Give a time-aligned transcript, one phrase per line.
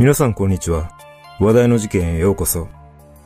[0.00, 0.92] 皆さんこんにちは。
[1.40, 2.68] 話題の事件へようこそ。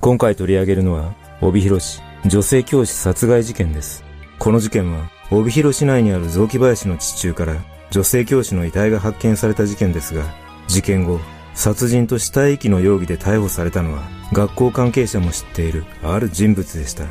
[0.00, 4.02] 今回取り上げるのは、帯広市女性教師殺害事件です。
[4.40, 7.54] この事件は、帯広市内にある雑木林の地中から
[7.92, 10.24] 女性教師の遺体が発見された事件ですが、
[10.66, 11.20] 事件後、
[11.54, 17.04] 殺人と死体遺棄の容疑で逮捕されたのは、学校関係者も知っているある人物でした。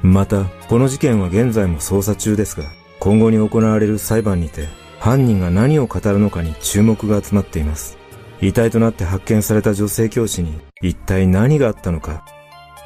[0.00, 2.64] また、この事件は現在も捜査中ですが、
[2.98, 4.68] 今後に行われる裁判にて、
[5.00, 8.00] 犯人が何を語るのかに注目が集まっています。
[8.42, 12.24] 遺体となって発見された女性教師に一体何があったのか。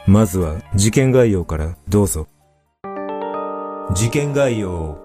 [0.06, 2.28] まずは事件概要からどうぞ。
[3.94, 4.98] 事件概要。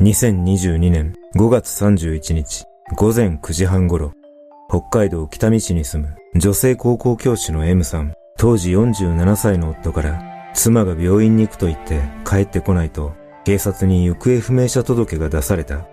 [0.00, 2.64] 2022年5月31日
[2.96, 4.12] 午前9時半頃、
[4.68, 10.20] 北海道北見市に住む女性高校教師の M さん、当時47歳の夫から
[10.54, 13.12] 妻が病院に行くと言って帰ってこないと
[13.44, 15.86] 警察に行方不明者届が出された。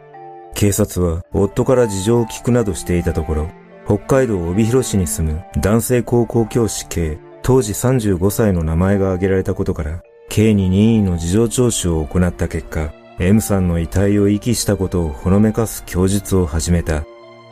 [0.56, 3.50] 警察は夫から事情を聞くなどしていたところ、
[3.86, 17.04] 北海道帯広市に住む男性高校教師 K、当時35歳の名前が挙げられたことから、K に任意の事情聴取を行った結果、M さんの遺体を遺棄したことをほのめかす供述を始めた。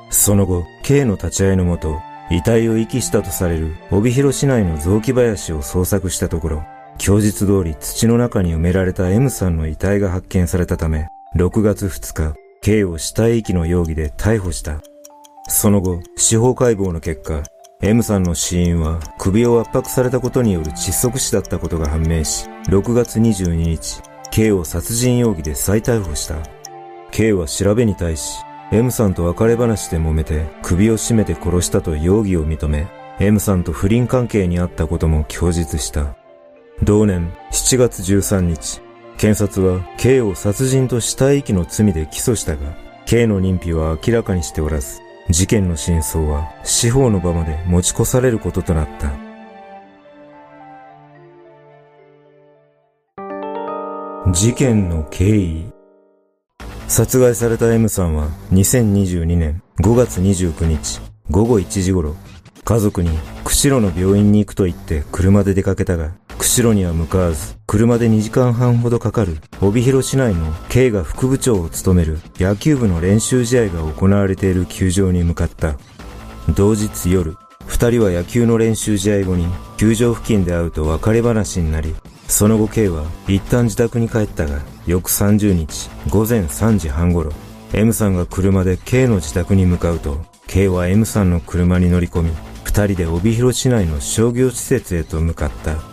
[0.09, 1.99] その後、K の立ち会いのもと、
[2.31, 6.63] 遺体を遺棄したとされる帯広市内の雑木林を捜索したところ、
[6.97, 14.79] 供述通り土の中に埋められた M さんの遺体が発見されたため、6月2日、K を死体遺棄の容疑で逮捕した。
[15.49, 17.43] その後、司法解剖の結果、
[17.81, 26.37] M さんの死因は首を圧迫されたことによる窒息死だったことが判明し、6月22日、K を殺人容疑で再逮捕した。
[27.11, 28.37] K は調べに対し、
[28.71, 32.87] M さんと別れ話で揉めて首を絞めて殺したと容疑を認め、
[33.19, 36.15] M さんと不倫関係にあったことも供述した。
[36.81, 38.81] 同年7月13日、
[39.17, 42.75] 検察は K を殺人と死体遺棄の罪で起訴したが、
[43.05, 49.11] K の認否は明らかにしておらず、事件の真相は司法の場まで持ち越されることとなった。
[54.31, 55.65] 事件の経緯
[56.87, 62.15] 殺害された M さんは2022年5月29日午後1時頃、
[62.63, 63.09] 家族に
[63.43, 66.11] 釧路の病院に行くと言って車で出かけたが、
[66.43, 75.77] 釧路には向かわず、車で2時間半ほどかかる帯広市内の K が副部長を務める野球部の練習試合が行われている球場に向かった。
[76.53, 81.95] 同日夜、二人は野球の練習試合後に球場付近で会うと別れ話になり、
[82.27, 87.31] その後 K は一旦自宅に帰ったが、翌30日午前3時半頃、
[87.71, 92.31] M さんが車で K の自宅に向かうと、K は M さんの車に乗り込み、
[92.65, 95.92] 二人で帯広市内の商業施設へと向かった。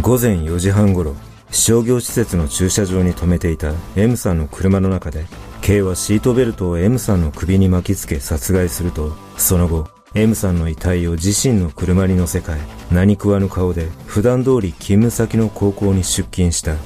[0.00, 1.14] 午前4時半頃、
[1.50, 5.26] 商業施設の駐車場に停めていた M さんの車の中で、
[5.60, 16.76] K はシートベルトを M さんの首に巻きつけ殺害すると、その後、M さんの遺体を自身の車に乗せ替え、何食わぬ顔で普段通り勤務先の高校に出勤した。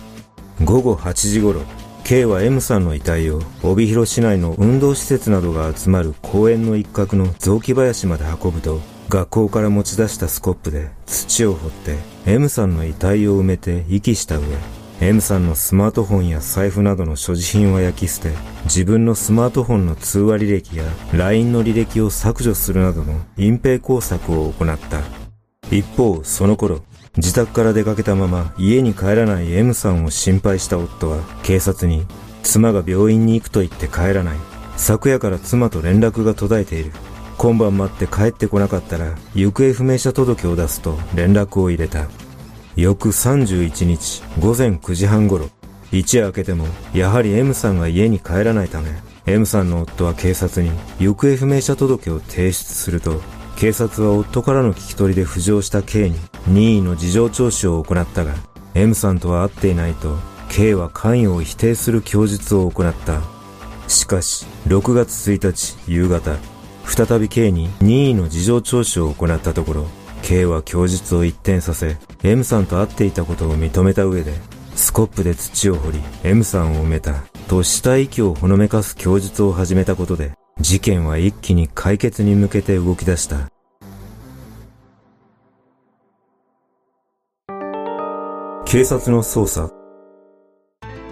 [0.64, 1.62] 午後8時頃、
[2.02, 14.46] K は M さんの遺体を帯広市内の運動施設などが集まる公園の一角の雑木林まで運ぶと、学校から持ち出したスコップで土を掘って M さんの遺体を埋めて遺棄した上、
[15.02, 18.30] M さんのスマートフォンや財布などの所持品は焼き捨て、
[18.64, 25.02] 自分のスマートフォンの通話履歴や LINE の履歴を削除するなどの隠蔽工作を行った。
[25.70, 26.80] 一方、その頃、
[27.18, 32.06] 自宅から出かけたまま家に帰らない M さんを心配した夫は警察に
[32.42, 34.38] 妻が病院に行くと言って帰らない。
[34.78, 36.92] 昨夜から妻と連絡が途絶えている。
[37.44, 42.06] 今晩待って帰ってこなかったら行方不明者届を出すと連絡を入れた。
[42.74, 45.50] 翌31日午前9時半頃、
[45.92, 46.64] 一夜明けても
[46.94, 48.92] やはり M さんが家に帰らないため、
[49.26, 53.20] M さんの夫は警察に行方不明者届を提出すると、
[53.58, 58.32] 警察は夫からの聞き取りで浮上した K に任意の事情聴取を行ったが、
[58.72, 60.16] M さんとは会っていないと、
[60.48, 63.20] K は関与を否定する供述を行った。
[63.86, 66.38] しかし、6月1日夕方、
[66.86, 69.86] 再び K に任意の事情聴取を行ったところ、
[70.22, 74.32] K は供述を一転させ、M さんと会っていたことを認めた上で、
[74.74, 83.48] スコップで土を掘り、M さんを埋めた、と死体遺棄をほのめかす供述を始めたことで、事件は一気に解決に向けて動き出した。
[88.64, 89.70] 警察の捜査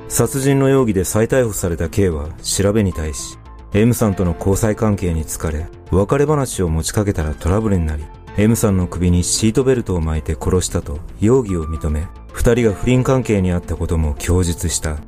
[0.08, 3.38] 殺人の容疑で再逮捕された K は調べに対し、
[3.74, 8.04] M さんとの交際関係に疲れ、別れ話を持ちかけたらトラブルになり、
[8.36, 14.98] M さんの首にシートベルトを巻いて殺したと容疑を認め、二人が不倫関係にあったことも供述した。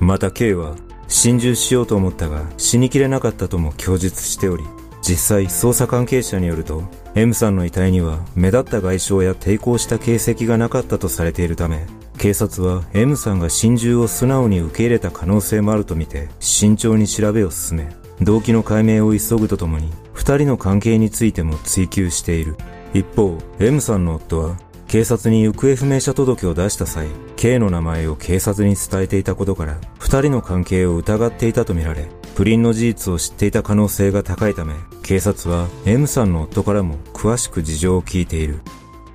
[0.00, 0.76] また K は、
[1.08, 4.64] 心中しようと思ったが死にきれなかったとも供述しており、
[5.06, 6.82] 実際捜査関係者によると
[7.14, 11.86] M さんの遺体には目立った外傷や抵抗した形跡がなかったとされているため
[12.24, 22.56] 警察は M さんが心中を素直に受け入れた可能性もあるとみて慎重に調べを進め動機の解明を急ぐとともに二人の関係についても追及している。
[22.94, 24.56] 一方 M さんの夫は
[24.88, 34.72] 警察に行方不明者届を出した際 K の名前を警察に伝えていたことから二人の関係を疑っていたとみられ不倫の事実を知っていた可能性が高いため
[35.02, 38.60] 警察は M さんの夫からも詳しく事情を聞いている。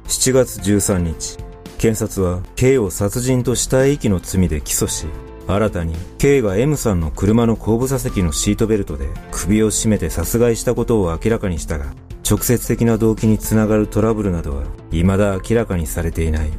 [0.05, 1.48] 7月13日
[1.79, 5.07] 検察は K を殺人と死体遺棄の罪で起訴し
[5.47, 11.93] 新たに K が M さんの車の後部座席のシートベルトで首を絞めて殺害したことを明らかにしたが
[12.29, 16.51] 直接的な動機につながるトラブルなどは未だ明らかにされていない。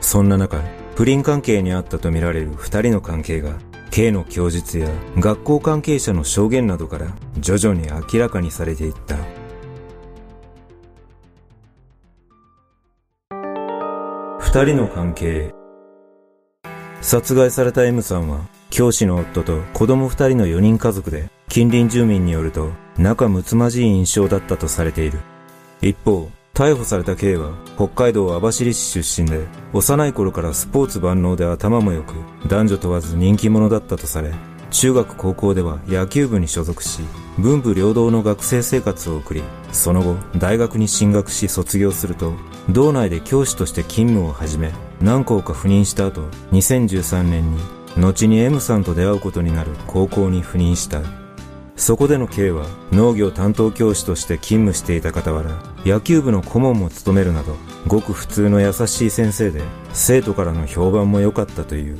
[0.00, 0.60] そんな中
[0.96, 3.52] 不倫関係にあったとみられる二人の関係が
[3.92, 4.88] K の供述や
[5.18, 7.06] 学校関係者の証言などから
[7.38, 9.16] 徐々に明らかにされていった。
[14.50, 15.52] 二人の関係。
[17.02, 18.40] 殺害された M さんは
[18.70, 25.18] 教師の夫と子供二人の4人家族で近隣住民によると仲睦まじい印象だったとされている。
[25.82, 32.14] 一方逮捕された K は北海道網走市出身で幼い頃からスポーツ万能で頭も良く
[32.48, 34.32] 男女問わず人気者だったとされ
[34.70, 37.02] 中学高校では野球部に所属し
[37.38, 39.42] 文武両道の学生生活を送り
[39.72, 42.34] その後大学に進学し卒業すると
[42.68, 46.22] 道内で教師として勤務を始め何校か赴任した後
[46.52, 47.58] 2013年に
[47.96, 51.02] 後に M さんと出会うことになる高校に赴任した。
[51.78, 57.56] そこでの K は農業担当教師として勤務していた傍ら野球部の顧問も務めるなど
[57.86, 59.62] ごく普通の優しい先生で
[59.92, 61.98] 生徒からの評判も良かったという。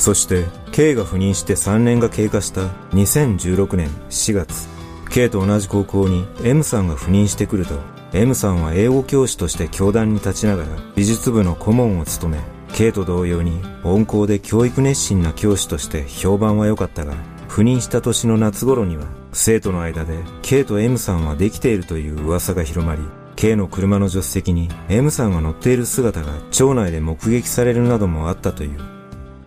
[0.00, 2.62] そして K が赴任して3年が経過した
[2.94, 4.66] 2016年4月。
[5.10, 7.74] K と同じ高校に M さんが赴任してくると
[8.14, 12.42] M さんは英語教師として教壇に立ちながら美術部の顧問を務め
[12.72, 17.14] K と同様に温厚で教育熱心な教師として評判は良かったが
[17.48, 23.02] 赴任した年の夏頃には生徒の間で K と M さんはできているという噂が広まり
[23.36, 28.99] K の車の助手席に M さんが乗っている姿が町内で目撃されるなどもあったという。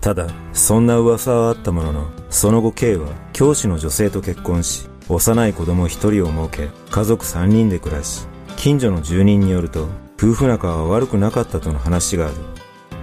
[0.03, 8.27] ただそんな噂はあったもののその後 K は教師の女性と結婚し幼い子供一人を設け家族三人で暮らし
[8.57, 12.35] 近所の住人によると夫婦仲は悪くなかったとの話がある。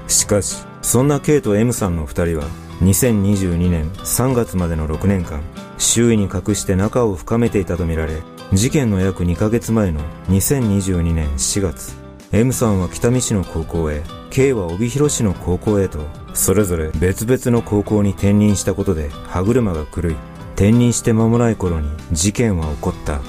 [0.08, 2.44] しかしそんな K と M さんの二人は
[2.82, 5.40] 2022年3月までの6年間
[5.78, 8.20] 周囲に隠して仲を深めていたとみられ
[8.52, 11.96] 事件の約2ヶ月前の2022年4月
[12.32, 20.16] M さんは北見市の高校へ K は帯広市の高校へとそれぞれ別々の高校に転任したことで歯車が狂い
[20.54, 23.20] 転任して間もない頃に事件は起こった。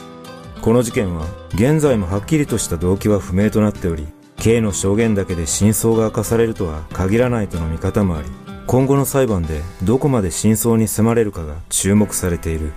[0.61, 1.25] この事件は
[1.55, 4.07] 現在もはっきりとした動機は不明となっており
[4.37, 8.27] K の証言だけで真相が明かされるとは限らないとの見方もあり
[8.67, 12.73] 今後の裁判でどこまで真相に迫れるかが注目されている。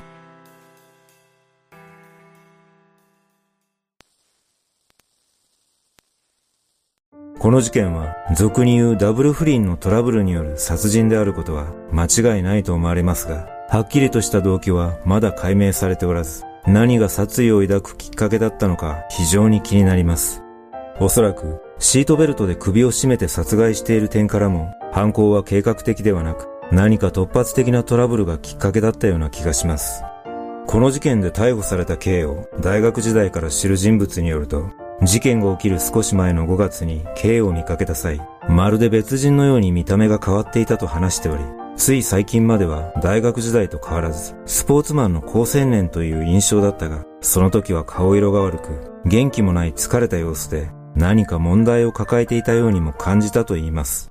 [7.55, 20.43] この事件は俗に言うダブル不倫のトラブルによる殺人であることは間違いないと思われますがはっきりとした動機はまだ解明されておらず何が殺意を抱くきっかけだったのか非常に気になります
[20.99, 30.03] おそらくシートベルトで首を絞めて殺害している点からも犯行は計画的ではなく何か突発的なトラブルがきっかけだったような気がします。
[30.67, 34.71] この事件で逮捕された K を大学時代から知る人物によると、
[35.03, 41.45] 事件が起きる少し前の5月に K を見かけた際、まるで別人のように見た目が変わっていたと話しており、
[41.77, 54.11] つい最近までは大学時代と変わらず、スポーツマンの高青年という印象だったが、その時は顔色が悪く、元気もない疲れた様子で、何か問題を抱えていたようにも感じたと言います。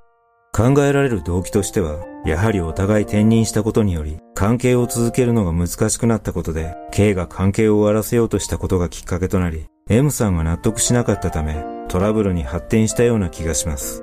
[0.51, 14.01] 考えられる動機としては、やはりお互い転任したことにより、関係を続けるのが難しくなったことで、K が関係を終わらせようとしたことがきっかけとなり、M さんが納得しなかったため、トラブルに発展したような気がします。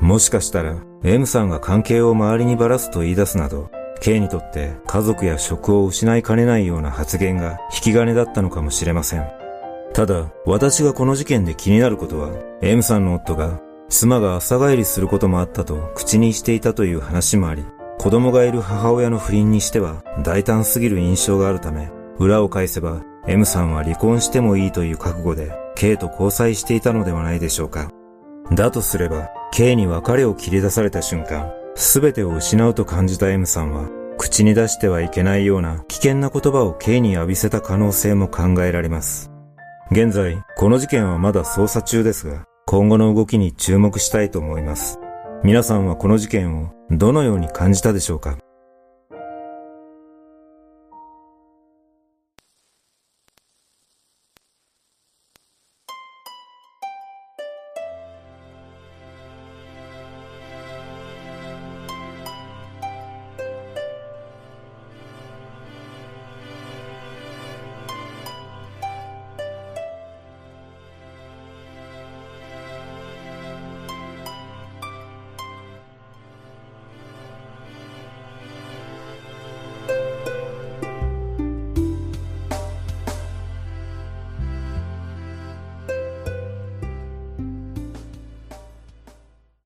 [0.00, 9.26] もしかしたら、M さんが関係を周りにばらすと言い出すなど、K にとって家族や職を失いかねないような発言が引き金だったのかもしれません。
[9.92, 17.64] ただ、私がこの事件で気になることは、M さんの夫が妻が朝帰りすることもあったと口にしていたという話もあり、
[18.00, 27.90] 子供がいる母親の不倫にしては大胆すぎる印象があるため、裏を返せば M さんは離婚してもいいという覚悟で K と交際していたのではないでしょうか。
[28.52, 33.88] だとすれば、K に別れを切り出された瞬間、すべてを失うと感じた M さんは、
[34.18, 39.30] 口に出してはいけないような危険な言葉を K に浴びせた可能性も考えられます。
[39.90, 44.98] 現在、この事件はまだ捜査中ですが、今後の動きに注目したいと思います。
[45.44, 48.36] 皆さんはこの事件をどのように感じたでしょうか？